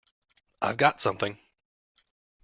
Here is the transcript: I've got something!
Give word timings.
I've 0.63 0.77
got 0.77 0.99
something! 0.99 1.37